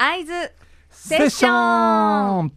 [0.00, 0.52] 会津
[0.90, 2.52] セッション。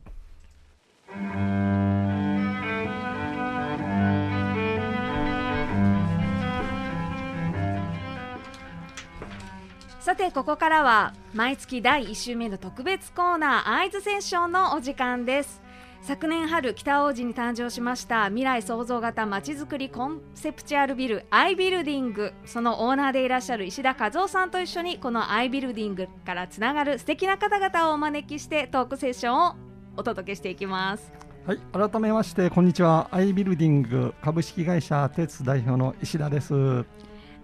[9.99, 15.61] さてここからは毎月第1週目の特別コーナー会津セッションのお時間です
[16.03, 22.33] 昨年春北大路に誕生しました未来創造型まちづくりコンセプチュアルビルアイビルディング。
[22.43, 29.55] そのオーナーでいらっしゃる石田和夫さんと一緒にこのアイビルディングからつながる素敵な方々をお招きしてトークセッションを
[29.95, 31.13] お届けしていきます。
[31.45, 33.07] はい、改めましてこんにちは。
[33.11, 36.55] アイビルディング株式会社鉄代表の石田です。
[36.55, 36.83] は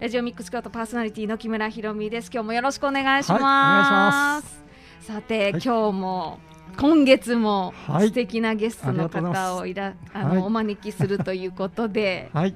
[0.00, 2.30] ラジオミックス京都パーソナリティの木村ひろみです。
[2.32, 4.64] 今日もよろしくお願いします,、はいお願いします。
[5.12, 5.62] さて、はい。
[5.64, 6.40] 今日も
[6.76, 8.08] 今月もはい。
[8.08, 12.30] 素敵なゲストの方をいらあの、はいお招きするということで。
[12.46, 12.54] い。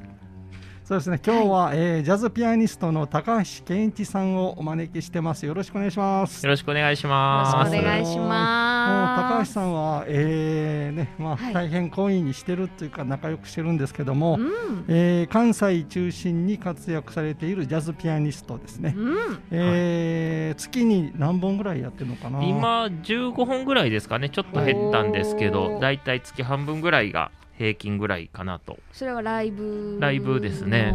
[0.92, 1.20] そうですね。
[1.26, 5.46] 今日は、えージャズピアニストの高橋健一さんをお招きしてます。
[5.46, 6.44] よろしくお願いします。
[6.44, 7.70] よろしくお願いしよろます。
[7.72, 18.92] しくお願いしもうます高橋さんは、えーね、まあ、はい大変好意にしてるというか仲良くしてるんですけども、うんえー関西中心に活躍されているジャズピアニストですね。
[18.94, 19.16] うん
[19.50, 22.44] えー月に何本ぐらいやってるのかな？
[22.44, 24.28] 今15本ぐらいですかね。
[24.28, 28.78] ちょっと減ったんですけおど、ーだいたい月半分ぐらいが平均ぐらいかなと。
[28.92, 30.94] それはライブライブですね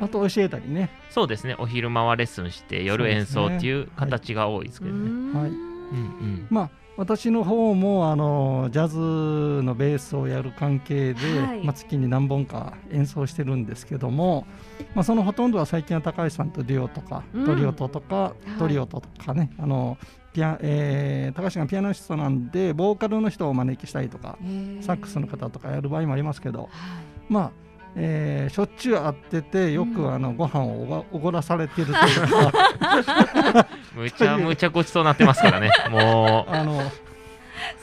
[0.00, 0.90] あと教えたりね。
[1.10, 1.56] そうですね。
[1.58, 4.98] お昼間はレッスンして夜演奏っていう形が多いですけどね。
[4.98, 6.46] うんはいうんうん。
[6.50, 11.62] まあ私の方もあのジャズのベースをやる関係で、はい。
[11.62, 14.46] まあ、月に何本か演奏してるんですけども、
[14.96, 17.46] まあ、そのほとんどは最近は高橋さんとデュオとか、うん。
[17.46, 18.58] トリオトとか、い。
[18.58, 19.96] トリオトとかねあの
[20.32, 24.36] ピア、えー高橋がピアノシストなんでボーカルの人をお招きしたりとか
[24.80, 26.70] サックスの方とかやる場合もありますけどはい。
[27.28, 27.67] まあ
[28.00, 35.70] えーしょっちゅう会っててよくうんあのご飯をおごおごらされてるというかむちゃむちゃごちそうになってますからね。
[35.90, 36.50] もう。
[36.50, 36.80] あの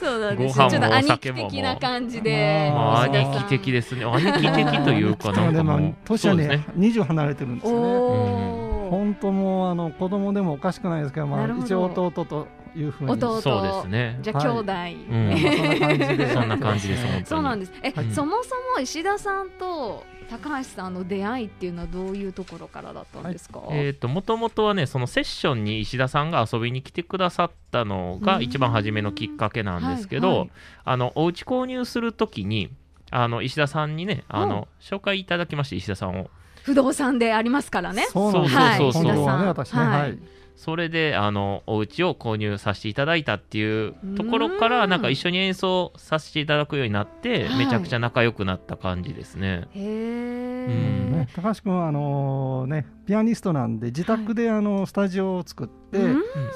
[0.00, 4.04] そうなんですご飯もよちょっと兄貴お酒も的な感じでまあ、兄貴的ですね。
[4.04, 6.64] 兄貴的というか、 なんでもかもう、年はねね。
[6.78, 8.66] 20離れてるんですよね。
[8.90, 13.12] 本当もうあの子供でもおかしくないですけど、まあ一応弟というふうに。
[13.12, 13.40] 弟。
[13.40, 14.18] そうですね。
[14.22, 14.72] じゃあ兄弟、
[15.10, 15.38] うん。
[15.38, 16.32] そんな感じで。
[16.32, 17.06] そんな感じです。
[17.24, 17.72] そうなんです。
[17.82, 18.12] え、はい。
[18.12, 28.42] そもそも石田さんと高橋さんの出会いっていうのはどういうところからだったんですか、えー、ともともとはねそのセッションに石田さんが遊びに来てくださったのがうん。
[28.42, 30.50] 一番初めのきっかけなんですけど、はいはい。
[30.84, 32.70] あのお家購入するときに
[33.10, 36.30] あの石田さんにねあの、紹介いただきまして石田さんを。
[36.64, 38.06] 不動産でありますからね。
[38.10, 39.04] そうそうそうそう。
[39.04, 40.18] はね、石田私ね、さんはい。
[40.56, 44.70] それであのお家を購入させていただいたっていうところかうん。
[44.70, 47.58] らなんか一緒に演奏させていただくようになって、はい。
[47.58, 49.68] めちゃくちゃ仲良くなった感じですね。
[49.74, 51.12] へえ、うん。
[51.12, 55.85] ね、高橋君はあのねピアニストなんで自宅であのスタジオを作って、うん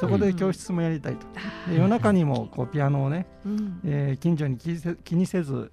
[0.01, 1.27] そこで教室もやりたいと。
[1.71, 3.81] で夜中にもこうピアノをね、うん。
[3.85, 5.73] えー近所に気にせ気にせず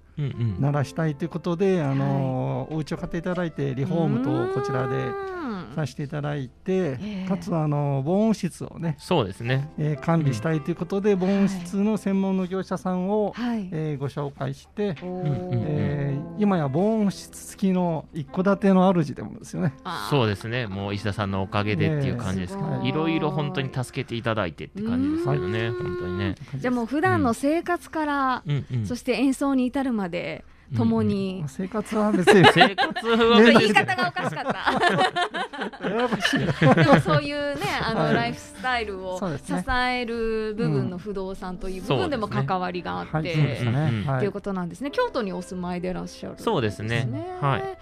[0.58, 5.38] 鳴らしたいということで、あのお家を買っていただいてリフォームとこちらでうん
[5.74, 7.28] させていただいて、ええ。
[7.28, 9.70] かつあの防音室をね、そうですね。
[9.78, 14.96] えー管理したいということで、防音室の専門の業者さんを、はい、えーご紹介して、
[15.52, 19.74] えー今や防音室付きの一戸建ての主でもですよね。
[20.08, 20.66] そうですね。
[20.68, 25.74] もう石田さんのおかげでっていう感じですけど、いろいろ本当に助けていただいてって感じですけどね、うん。
[25.74, 26.34] 本当にね。
[26.56, 28.66] じゃあもう普段の生活から、うん。
[28.72, 28.86] うん。
[28.86, 30.44] そして演奏に至るまで
[30.76, 32.48] 共に、生活は別に。
[32.52, 34.46] 生活はね 言い方がおかしかっ
[36.64, 36.74] た。
[36.74, 38.14] でもそういうね、あの、はい。
[38.14, 39.26] ライフスタイルを支
[39.90, 43.60] える部分の不動産という部分でも関わりがあって、はい、ね。
[43.64, 43.70] う
[44.08, 44.26] んはい。
[44.26, 44.90] うことなんですね。
[44.90, 47.08] 京都にお住まいでいらっしゃる、そうですね。
[47.40, 47.78] はい。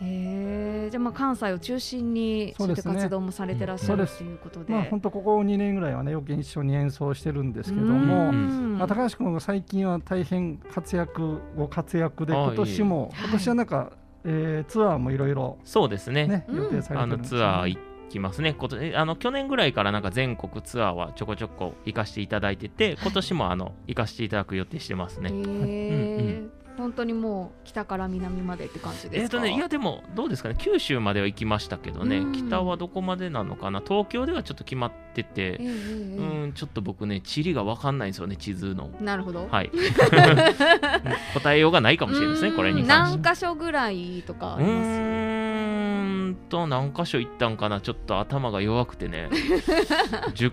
[0.00, 8.78] えー、じゃあまあ関西を中心にそういったそうですね活動もされてらっしゃるということで、まあ本当ここ2年ぐらいはねよく一緒に演奏してるんですけどうも、ん。
[8.78, 13.20] まあ、高橋君は最近は大変活躍ご活躍であ今年もいえい。
[13.20, 13.92] え今年はなんか、
[14.24, 16.46] えーツアーもいろいろそうですね。
[16.48, 17.78] 予定されあのてるんですよねツアー行
[18.10, 18.54] きますね。
[18.54, 25.30] ことえあの去年ぐらいからなんか全国ツアーはちょこちょこ行かせていただいてて、今年もあの行かせていただく予定してますえね。
[25.30, 29.22] ー本当にもう北から南までって感じですか？
[29.22, 38.90] えっ、とね、いやでもどうですかね、九州までは行きましたけどね、うん北はどこまでなのかな、東京ではちょっと決まってて、うん、ちょっと僕ね、地理が分かんないんですよね、地図の。
[38.90, 39.46] ーなるほど。
[39.50, 39.70] はい。
[41.34, 44.74] 答えようがないかもしれないですね、これにうん関して何箇所ぐらいとかあうります？
[44.88, 47.80] ーんと何箇所行ったんかな？
[47.80, 49.28] ちょっと頭が弱くてね
[50.34, 50.52] 10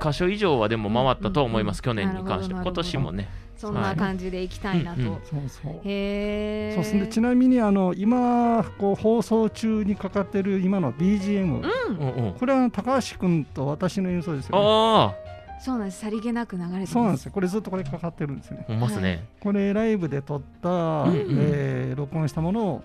[0.00, 5.00] 箇所以上はでも回ったと思います、うんうん去年に関して今年もねそんな感じで行きたいなと。
[5.00, 6.72] はいうんうんそうそうへえ。
[6.74, 11.96] そうすねちなみにあの今こう放送中にかかってる今の BGM、うん。
[11.98, 15.14] うんうんこれは高橋君と私の演奏ですよ、ね、あ
[15.60, 20.72] そうなんですさりげなく流れてますそうなんですよこれずっとこれかかってるんですねほんますね、これライブで撮った、う
[21.08, 22.84] んうんえー録音したものを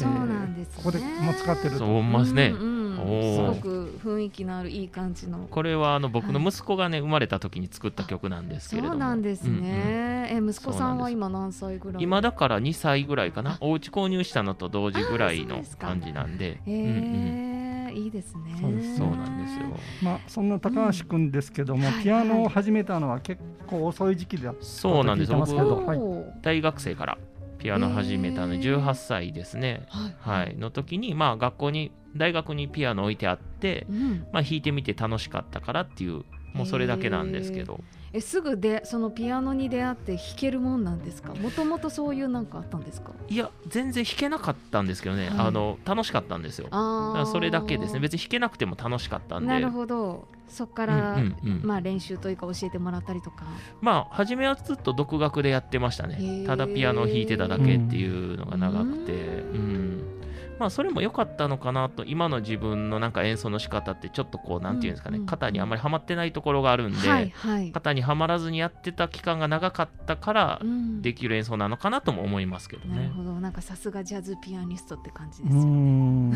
[0.00, 0.74] そうなんです、ね。
[0.76, 1.78] ここでも使ってると。
[1.78, 5.46] そうほんますね、うんうんすごく雰囲気のあるいい感じの。
[5.50, 8.92] これはあの僕の息子がね、生まれた時に作った曲なんですけれども。
[8.94, 12.02] そうなんですね、え息子さんは今何歳ぐらい？
[12.02, 13.58] 今だから2歳ぐらいかな。
[13.60, 16.60] お家購入したのと同時ぐらいの感じなんで。
[16.66, 18.56] へうんうんえいいですね。
[18.60, 19.66] そうなんですよ。
[20.02, 22.02] まあそんな高橋君ですけども、うん。
[22.02, 25.76] ピアノを始めたのは結構遅い時期だったそうなんです聞いてますけど。
[25.76, 25.98] 僕はい。
[26.42, 27.18] 大学生から
[27.58, 28.82] ピアノ始めたのでへー。
[28.82, 29.86] 18歳ですね。
[29.88, 30.16] はい。
[30.18, 30.56] はい。
[30.56, 34.26] の時にまあ学校に大学にピアノ置いてあってうん。
[34.32, 36.24] まあ弾いてみて楽しかったからっていう
[36.56, 37.80] もうそれだけなんですけど。
[38.12, 41.34] えすぐでそのピアノに出会って弾けるもんなんですか？
[41.34, 43.10] もともとそういうなんかあったんですか？
[43.28, 45.38] いや全然弾けなかったんですけどね、はい。
[45.48, 46.68] あの楽しかったんですよ。
[46.70, 48.00] だあそれだけですね。
[48.00, 49.48] 別に弾けなくても楽しかったんで。
[49.48, 50.28] なるほど。
[50.48, 51.60] そっかうんら、うんうん。
[51.64, 53.44] まあ練習というか教えてもらったりとか。
[53.82, 56.46] まあ初めはずっと独学でやってましたへねー。
[56.46, 59.12] ただピアノを弾いてただけっていうのが長くて。
[59.12, 60.12] ううん。
[60.12, 60.15] ん
[60.58, 71.02] まあそれも良かったのかなと今の自分のなんか演奏の仕方ってちょっとこうなんていうんですかねうんうん肩にあんまりはまってないところがあるんで、はいはい、肩にはまらずにやってた期間が長かったからうん。
[71.02, 72.96] できる演奏なのかなとも思いますけどね。
[72.96, 73.32] なるほど。
[73.40, 76.30] なんかさすがジャズピアニストって感じですよ、ん。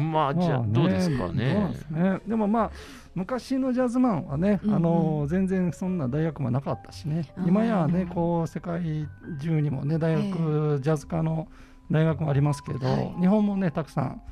[0.12, 1.70] まあじゃあどうですかね。
[1.72, 1.76] で。
[1.76, 2.20] すね。
[2.26, 2.70] でもまあ
[3.14, 4.76] 昔のジャズマンはね、うんうん。
[4.76, 9.08] あの全然そんな大学もなかったしね今やねこう世界
[9.40, 11.48] 中にもね大学、ジャズ科の
[11.90, 13.14] 大学もありますけど、はい。
[13.20, 14.22] 日本もねたくさん、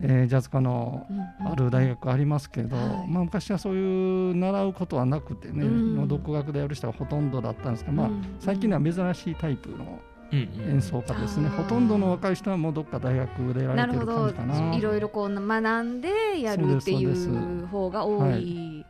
[0.00, 1.52] えージャズ科のうんうん。
[1.52, 2.86] ある大学ありますけど、はい。
[3.08, 10.00] まあ、昔はそういう習うことはなくてね、う独学でやる人がほとんどだったんですけど、まあうん最近では珍しいタイプの
[10.32, 14.12] うんうん演奏家ですね、ほとんどの若い人はもうどっか大学でやられてるな。
[14.12, 14.32] るほど。
[14.32, 14.74] 感じかな。
[14.76, 18.84] いろいろこう学んでやるっていそう方が多い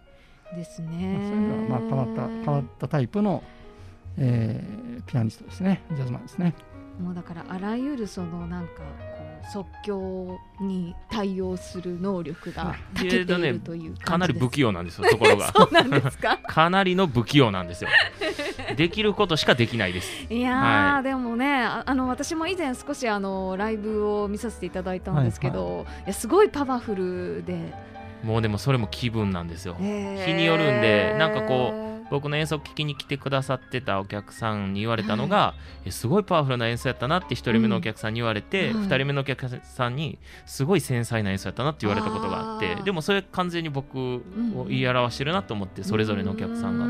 [0.54, 1.16] ですね。
[1.16, 3.42] いうのはまあ変わった変わったタイプの、
[4.16, 5.82] えーピアニストですね。
[5.94, 6.54] ジャズマンですね。
[7.00, 8.84] もうだからあらゆるそのなんかこ
[9.48, 16.38] う即興に対応する能力が長けているというかなり不器用用なんですよところが か？
[16.48, 17.90] かなりの不器用なんですよ。
[18.76, 20.26] できることしかできないです。
[20.32, 21.02] いやー、はい。
[21.04, 27.72] でもねああの私も以前少しあのライブを見させていただいたんですけど、いやすごいパワフルで、
[28.22, 29.76] もうでもそれも気分なんですよ。
[29.80, 30.26] えー。
[30.26, 38.86] 日によるんでなんかこ僕の演奏聞きに来てくださってたお客さんに言われたのが、えすごいパワフルな演奏やったなって1人目のお客さんに言われて、うんはい。
[38.86, 44.20] 2人目のお客さんにすごい繊細な演奏やったなって言われたことがあってでもそれ完全に僕を
[44.68, 46.84] 言い表してるなと思ってそれぞれのお客さんが。
[46.84, 46.86] が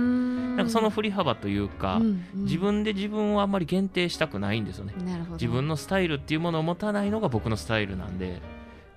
[0.56, 2.00] なんかその振り幅というか、
[2.34, 4.94] 自分で自分をあんまり限定したくないんですよね。
[5.32, 8.40] 自分のスタイルっていうものを持たないのが僕のスタイルなんで。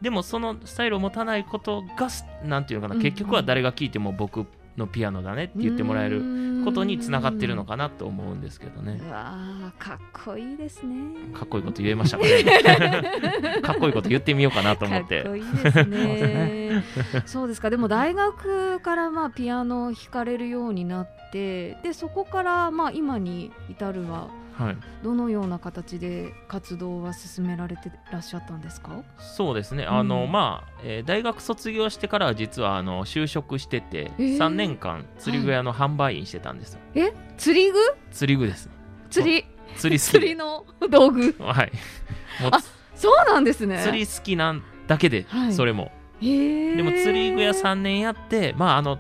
[0.02, 4.46] でもそのスタイルを持たないことがすなんていうのかな、うん結局は誰が聴いても僕
[4.78, 6.22] のピアノだねって言ってもらえる
[6.64, 9.00] ことにつながってるのかなと思うんですけどね。
[9.02, 10.96] うわーかっこいいですね。
[11.34, 12.44] かっこいいこと言えましたかね。
[13.62, 15.24] かっこいいこと言ってみようかなと思って。
[15.24, 16.84] かっこいいですね。
[17.26, 17.70] そうですか。
[17.70, 29.04] でも大学からまあピアノを弾かれるようになってでそこからまあ今に至るははい、どのような形で活動は進められてらっしゃったんですか？
[29.20, 29.86] そうですね。
[29.86, 34.38] あの、うんまあ、えー大学卒業してからは実はあの就職してて、えー。
[34.38, 37.14] 3年間釣り具屋の販売員してたんですよ、え？
[37.38, 37.78] 釣り具？
[38.12, 38.70] 釣り具です。
[39.10, 39.46] 釣り。
[39.76, 41.36] 釣り 釣りの道具。
[41.40, 41.72] はい。
[42.42, 42.60] もうあ
[42.96, 43.80] そうなんですね。
[43.84, 45.54] 釣り好きなんだけで、はい。
[45.54, 45.92] それも。
[46.20, 48.98] へえでも釣り具屋3年やってまああの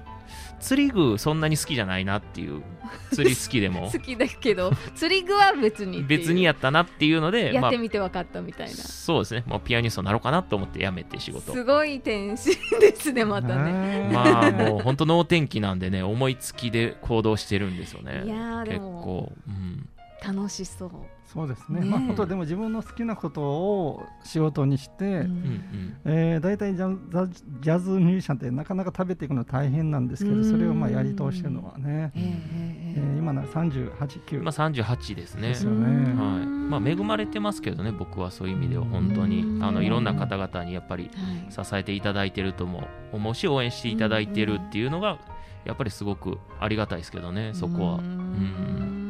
[0.59, 2.61] 釣り具そんなに好きじゃないなっていう
[3.11, 3.89] 釣り好きでも。
[3.91, 9.43] 好きだけど釣り具は別に別にやったなっていうのでやってまみて分かったみたいな、あ、そうですね。
[9.45, 11.53] もうピアニストになろうかなと思って辞めて仕事。
[11.53, 13.71] すごい天使ですねまたね。
[13.71, 18.23] ねまあもう本当能天気なんでね思いつきで行動してるんですよね。
[18.25, 19.01] いや結も。
[19.03, 19.87] 構、うん、
[20.27, 20.91] 楽しそう、
[21.25, 21.79] そうですね。
[21.79, 21.89] ねえ。
[21.89, 30.41] まあ本当でも自分の好きなことを仕事にして、うんえー、大体ジャザジャズミュージシャンってなかなか食べていくの大変なんですけうん。
[30.41, 35.49] どそれをまあやり通してるのはね、えええええー今なら38、9、まあ38ですね。
[35.49, 35.85] ですよね。
[36.13, 36.45] はい。
[36.45, 39.41] まあ、恵まれてますけどね僕はそういう意味では本当に。
[39.43, 39.63] うん。
[39.63, 41.65] あのいろんな方々にやっぱりはい。
[41.65, 43.35] 支えていただいてるとも思う。
[43.35, 45.19] し応援していただいてるっていうのが
[45.65, 47.93] やっぱりすごくありがたいですけどねそこは。
[47.95, 49.06] うーん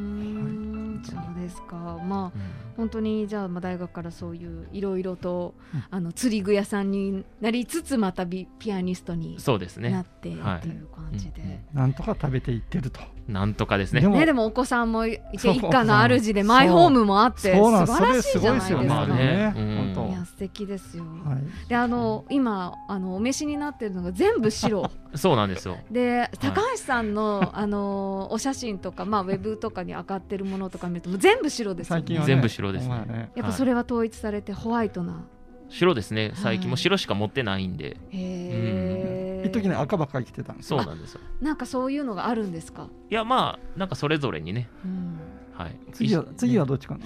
[1.48, 1.76] でですか？
[1.76, 2.32] まあうん。
[2.78, 5.84] 本当にじゃあまあ大学からそういういろいろと、うん。
[5.90, 9.90] あの釣り具屋さんになりつつまたビピアニストにそうですね。
[9.90, 10.62] なってっていうはい。
[10.62, 13.00] 感じで、なんとか食べていってると。
[13.28, 14.02] なんとかですね。
[14.02, 18.84] でもね、でもお子さんもいて一家の主でマイホームもあって素晴らしいじゃないですか。
[18.84, 19.54] まあね。
[19.56, 21.04] うん本いや素敵ですよ。
[21.26, 21.70] はい。
[21.70, 24.90] であの今あのお召しになってるのが全部白。
[25.16, 25.78] そうなんですよ。
[25.92, 32.02] で高橋さんの、あのお写真とか、まあ、ウェブとかに上がってるものとか見るともう全部白ですよね。
[32.02, 32.28] 最近はね。
[32.28, 32.90] 全部白ですね。
[32.90, 33.32] ほんまやね。
[33.36, 35.26] やっぱそれは統一されてホワイトな、
[35.70, 36.32] 白ですね。
[36.36, 37.86] 最近も白しか持ってないんで。
[37.88, 40.80] へえ、一時ね赤ばっかり着てたんですよ。
[40.80, 41.22] そうなんですよ。
[41.42, 44.70] なんかそういうのがあるんですか、いやまあなんかそれぞれにね。
[44.84, 45.20] うん、
[45.54, 45.76] はい。
[45.94, 47.06] 次はい次はどっちかな？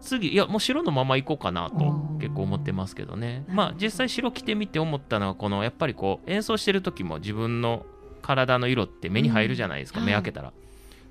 [0.00, 3.44] 次いやもう白のまま行こうかなとうん結構思ってますけどね。
[3.48, 7.86] まあ実際白着てみて思ったのはこのやっぱりこう演奏してる時も自分の
[8.22, 10.06] 体の色って目に入るじゃないですか、うん。
[10.06, 10.52] 目開けたら、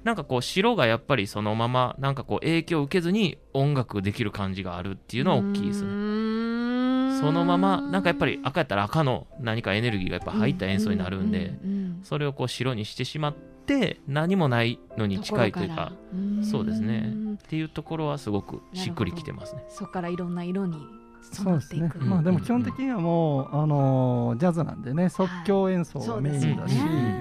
[0.04, 5.90] なんかこう白がやっぱりそのままなんかこう影響を受けずに音楽できる感じがあるっていうのは大きいですね。
[5.90, 11.54] ねそのままなんかやっぱり赤やったら赤の何かエネルギーがやっぱ入った演奏になるんで、
[12.04, 15.94] それをこう白にしてしまって何もないのに近いというか
[16.50, 17.02] そうですね。
[17.02, 19.64] んっていうところはすごくしっくりきてますね。
[19.70, 21.92] そこからいろんな色に染そうですね。
[21.98, 26.76] まあでも基本的にはもうあのージャズなんでね即興演奏がメインだし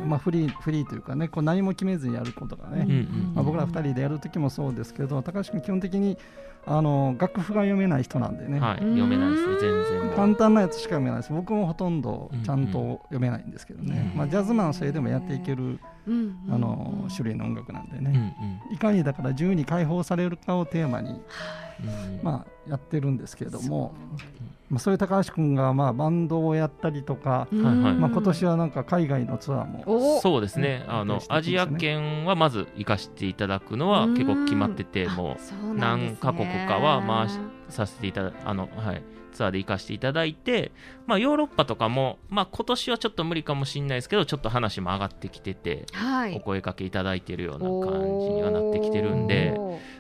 [0.07, 2.85] まあフリーフリーというかねこう何も決めずにやることがね。
[2.87, 6.19] うんうんまあ僕ら二人でやる時もそうですけど高橋君基本的に
[6.65, 8.61] あの楽譜が読めない人なんでね。
[8.61, 8.79] はい。
[8.79, 11.33] 読めないですね全然簡単なやつしか読めないです。
[11.33, 14.19] 僕もほとんどちゃんと読めないんですけどね、うん。
[14.19, 17.09] まあ、ジャズマンはそれでもやっていける、うんあのうん。
[17.09, 18.37] 種類の音楽なんでうんうね、
[18.71, 18.75] ん。
[18.75, 22.21] いかにだから自由に解放されるかをテーマに、うん。
[22.23, 24.29] まあ、やってるんですけれども、そう。
[24.71, 27.65] まあ、そういう高橋君がまあバンドをやったりとか、うん。
[27.65, 27.95] はいはい。
[27.95, 30.85] まあ、今年はなんか海外のツアーもおそうですね。
[30.87, 35.37] うんあのアジア圏はまず行かせていただくのは結構決まっててうんも
[35.71, 37.29] う何カ国かは回
[37.69, 40.73] させていただあのはいツアーで行かせていただいて、
[41.07, 46.37] まあ、ヨーロッパとかも、まあ、今年はちょっと無理かもしれないですけどちょっと話も上がってきてて、はい。
[46.37, 49.55] お声かけいただいてるような感じにはなってきてるんで、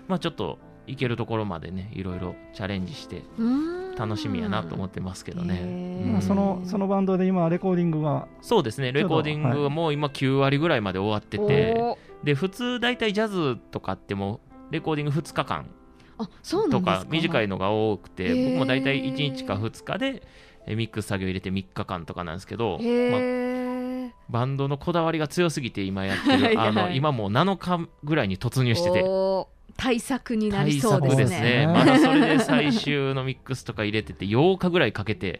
[0.06, 3.82] まあ、ちょっと行けるところまでねいろいろチャレンジしてうん。
[3.94, 6.12] 楽しみやなと思ってますけどね、うん。
[6.14, 11.96] まあ、そのそのバンドで今レコーディングはそうですねレコーディングはもう今9割ぐらいまで終わってて、おー。
[12.24, 15.66] で普通大体ジャズとかってもうレコーディング2日間
[16.26, 16.98] とですか。
[17.00, 20.22] か短いのが多くて僕も大体1日か2日で
[20.66, 29.04] えミックス作業入れて3日間とかなんですけど、まあ、バンドのこだわりが強すぎて今やっては いはいるあの今もう7日ぐらいに突入してて。
[29.74, 31.66] 対策にな対りそう策ですね。
[31.66, 35.38] ねまだそれで最終のミックスとか入れてて8日ぐらいかけて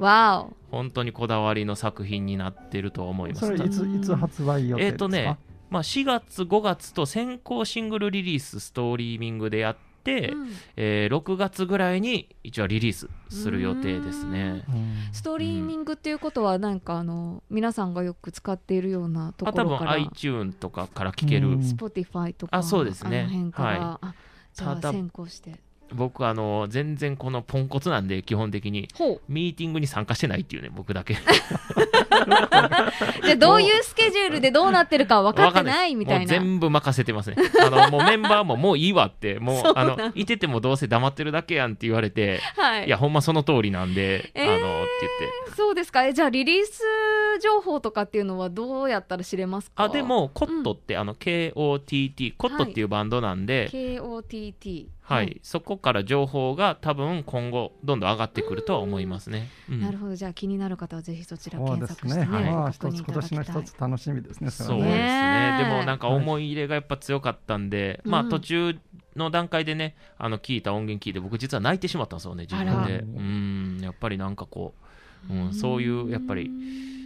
[0.71, 5.37] 本当にこだわりの作品になってると思いますそれいついつ発売予定ですか、えっ、とね、
[5.69, 10.49] まあ、4月5月と先行シングルリリースストリーミングでやって、うん。
[10.77, 14.65] えー6月ぐらいに一応リリースする予定ですね。
[14.69, 14.95] うん。
[15.13, 19.99] ストリーミングっていうことはなんかあの皆さんがよく使っているようなとあ多分ころから。
[19.99, 21.61] iTune とかから聴ける、うん。
[21.61, 23.21] Spotify とかあそうですね。
[23.21, 24.15] あの辺から、はあ
[24.55, 25.55] じゃあ先行して。
[25.95, 28.89] 僕あの全然このポンコツなんで基本的に。
[29.29, 31.17] ミーティングに参加してないっていうね僕だけ
[33.25, 36.27] じゃあどういうスケジュールでどうなってるか分かってないみたいな。
[36.27, 37.37] 全部任せてますね。
[37.61, 39.39] あのもうメンバーももういいわって。
[39.39, 42.87] もうあのいててもどうせ黙ってるだけやんって言われてはい。
[42.87, 44.63] いやほんまその通りなんで、えーあのって
[45.21, 45.57] 言って。
[45.57, 46.05] そうですか？
[46.07, 46.83] えじゃあリリース
[47.43, 49.85] 情報とかっていうのはどうやったら知れますか？
[49.85, 59.49] あでもコットって、あの KOTT コットっていうバンドなんで、KOTT はい、そこから情報が多分今後どんどん上がってくるとは思いますね。
[59.69, 59.81] うん。
[59.81, 60.17] なるほど。
[60.17, 62.25] じゃあ気になる方はぜひそちら検索してね。
[62.25, 62.31] ね。
[62.31, 64.51] まあご確認一つ今年の一つ楽しみですね。
[64.51, 65.65] そうですはね。
[65.65, 68.79] でもなんか思い入れがやっぱ強かったんで、まあうん途中
[69.17, 72.99] の段階でねあの聞いた音源聞いて僕実は泣いてしまったんですよね自分あでら。
[73.01, 73.79] うん。
[73.83, 74.73] やっぱりなんかこ
[75.29, 77.02] う、うん、そういうやっぱりうん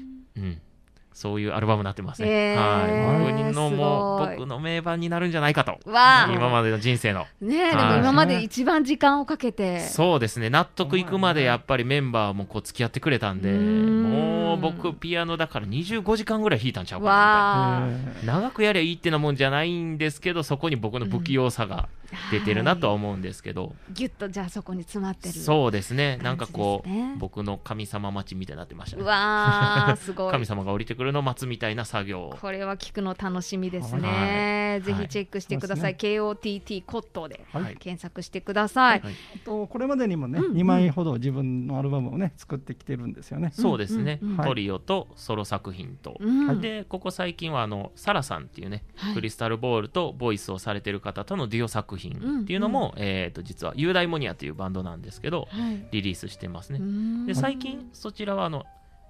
[1.16, 3.32] そういうアルバムになってますね、えーはい。
[3.32, 4.37] 僕のもすごい。
[4.37, 5.78] 僕の名盤になるんじゃないかと。
[5.90, 6.30] わあ。
[6.30, 7.25] 今までの人生の。
[7.40, 7.92] ねえではい。
[7.94, 9.80] も今まで一番時間をかけて。
[9.80, 10.50] そうですね。
[10.50, 18.41] 納得いくまでやっぱりメンバーもこう付き合ってくれたんでうーん僕ピアノだから25時間ぐらい弾いたんちゃうかなみたいな。
[18.41, 21.89] 長くやりゃいいってなもんじゃないんですけどそこに僕の不器用さが
[22.31, 25.35] 出てるなとは思うんですけど、ギュッとじゃあそこに詰まってる。
[25.35, 26.19] そうですね。
[26.23, 30.33] なんかこう、僕の神様待ちみたいになってましたうねわーすごい。
[30.33, 32.17] 神様が降りてくるのを待つみたいな作業。
[32.27, 34.83] をこれは聞くの楽しみですはね、い。
[34.83, 37.63] ぜひチェックしてください、は KOTT コットではい。
[37.65, 39.15] はい検索してください、はい。
[39.37, 43.51] あとこれまでにもね、うん2枚ほど自分のアルバムをね作ってきてるんですよね。
[43.53, 46.61] そうですね、うんうんうんトリオとソロ作品と、うん。
[46.61, 49.15] でここ最近はあのサラさんっていうね、はい。
[49.15, 55.87] クリスタルボールとボイスをされてる方とのデュオ作作品っていうのも、えー、と実は雄大モニアというバンドなんですけどはい。
[55.93, 56.81] リリースしてますね。
[56.81, 57.26] うーん。
[57.26, 58.65] で最近そちらはあの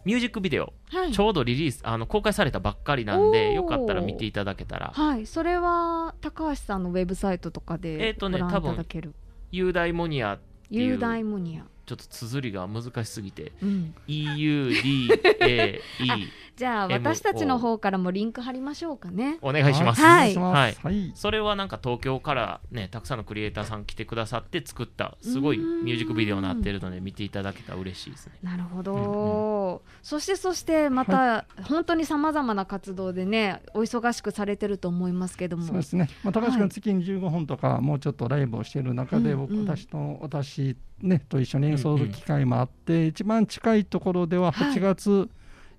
[0.04, 1.12] ミュージックビデオはい。
[1.12, 4.92] ちょうどリリースあの公開されたばっかりなんでよかったら見ていただけたら。
[4.94, 9.14] はい、それは高橋さんのウェブサイトとかでえーとねご覧いただける？
[9.52, 10.38] 雄大モニア
[10.70, 10.82] いう。
[10.82, 11.64] 雄大モニア。
[11.86, 15.08] ちょっと綴りが難しすぎてうん、EUDAE
[16.56, 19.36] じゃあ私たちの方からもリンク貼りましょうかね。
[19.42, 20.34] お願いします、はい。
[20.34, 21.12] はい。
[21.14, 28.38] それはなんか東京からねたくさんのクリエイターさん来てくださって作ったすごいミュージックビデオになってるので見ていただけたら嬉しいですね。
[28.42, 28.94] なるほど、
[30.02, 35.64] そしてそしてまた、本当にさまざまな活動でねお忙しくされてると思いますけども。
[35.64, 36.58] そうですね、まあ、高橋はい。
[36.58, 39.66] 君、月に15本とか、もうちょっとライブをしている中で、うん僕、うん。
[39.66, 44.74] 私と私、ね、と一緒に演奏する機会もあって、一番近いところでは、はい。
[44.74, 45.28] 8月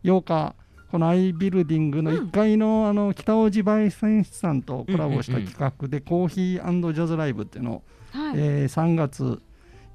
[0.04, 0.56] 8日、
[0.92, 9.42] このアイビルディングの1階の,、あの北大路焙煎室さんとコラボした企画で、コーヒージャズライブっていうのを、はい、えー3月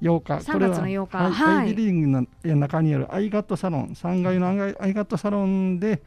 [0.03, 1.17] 8日、3月の8日。
[1.17, 1.57] はいはい。
[1.59, 6.01] アイビルディングの中にあるアイガットサロン、3階のアイガットサロンで、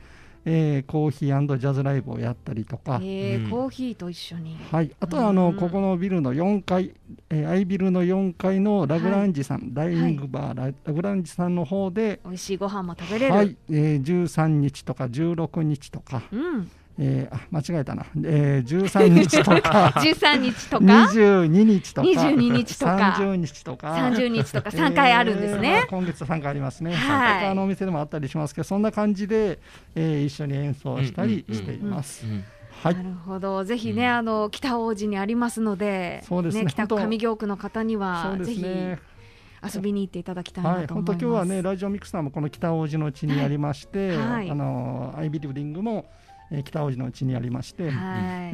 [0.48, 3.00] えーコーヒージャズライブをやったりとか。
[3.02, 3.50] えーうん。
[3.50, 5.56] コーヒーと一緒に、はい、あとはあの、うん。
[5.56, 6.94] ここのビルの4階、
[7.30, 13.56] えー、アイビルの4階のラグランジさん、ダイニングバー、ララグランジさんの方で、美味しいご飯も食べれる、はい。
[13.70, 19.92] えー、13日とか16日とか、うん、えーあ間違えたな、えー、13日とか。
[19.96, 20.84] 13日とか。
[20.84, 22.08] 22日とか。
[22.08, 23.14] 22日とか。
[23.18, 23.88] 30日とか。
[23.88, 24.70] 30日とか。
[24.70, 25.86] 3回あるんですえーね。
[25.90, 27.48] 今月3回ありますね、はい。
[27.48, 29.58] 他のお店でもあったりしますけどそんな感じで、
[29.94, 32.44] えー一緒に演奏したりしています、うん
[32.82, 32.94] はい。
[32.94, 33.64] なるほど。
[33.64, 34.12] ぜひね、うん。
[34.12, 36.66] あの北大路にありますのでそうですね。
[36.66, 37.08] 北本当。
[37.08, 41.12] 上京区の方にそはうでぜひ遊びに行っていただきたいは、ないと思います。
[41.12, 44.18] 本当今日はねラジオミックスさんもこの北大路の地にありまして、はい。
[44.18, 46.06] はいあのアイビリブディングも、
[46.50, 47.92] えー北大路の地にありまして、はい、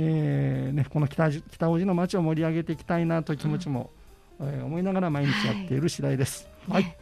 [0.01, 3.91] えーね、この北大路北大路の街を盛り上げていきたいなという気持ちも、
[4.41, 6.49] えー思いながら毎日やっている次第です。
[6.69, 6.97] はい、ね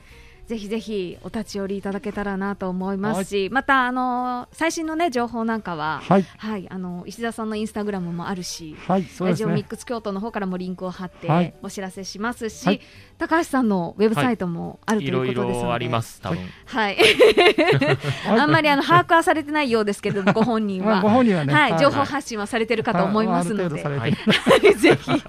[0.51, 9.63] ぜひぜひお立ち寄りいただけたらなと思いますし、またあの最新のね情報なんかは、はい、はい、あの石田さんのインスタグラムもあるし、はい、そうですラジオミッね。
[9.63, 11.55] クス京都の方からもリンクを貼ってはい。
[11.63, 12.81] お知らせしますし、はい。
[13.17, 16.39] 高橋さんのウェブサイトもあるといいろいうことですので、ろあります多分。
[16.65, 17.01] はい、は
[18.35, 21.81] いあんまりあの把握はされてないようですけども ご本人まあは、ご本人はね、はい、はい。
[21.81, 24.73] 情報発信はされてるかと思いますので、はてい。
[24.73, 25.23] る ぜひ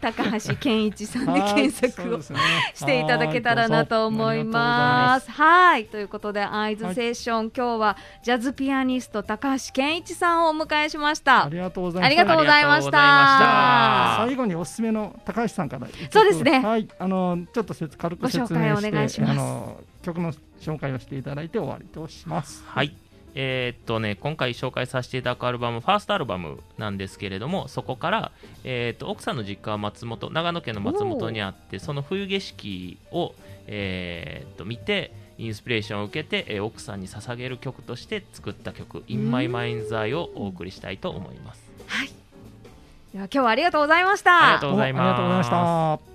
[0.00, 1.54] 高橋健一さんではい。
[1.54, 4.51] 検索をしていただけたらなと思います。
[4.58, 11.44] はい、ということで、アイズセッション、今日はジャズピアニスト高橋健一さんをお迎えしました。
[11.44, 11.48] あ。
[11.48, 12.06] りがとうございます。
[12.06, 12.90] ありがとうございました。
[12.90, 14.14] た。
[14.26, 16.60] 最後におすすめの高橋さんからそうですね。
[16.60, 16.88] はい。
[16.98, 19.30] あのちょっと説軽く説明ご紹介おして願いします。
[19.30, 22.64] あの曲の紹介をしていただいて終わりとします。
[22.66, 22.94] はい。
[23.34, 33.34] えーっとね、今回紹介させていただくアルバム、ファーストアルバムなんですけれども、そこから、えーっと奥さんの実家は松本、長野県の松本にあって、その冬景色を、
[33.66, 41.62] えーっと見て、インスピレーションを受けて、えー奥さんに捧げる曲として作った曲、In My Mind's Eye をお送りしたいと思います。
[41.86, 42.08] はい。
[43.12, 44.44] では今日はありがとうございました。
[44.44, 45.44] ありがとうございますおありがとうございま
[45.98, 46.11] した